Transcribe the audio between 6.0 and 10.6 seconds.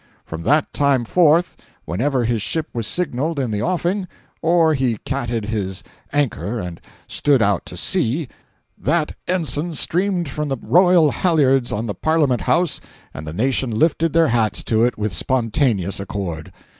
anchor and stood out to sea, that ensign streamed from the